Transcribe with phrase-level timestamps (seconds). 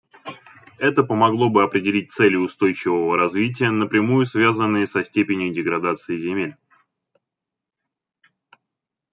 [0.79, 6.55] Это помогло бы определить цели устойчивого развития, напрямую связанные со степенью деградации земель.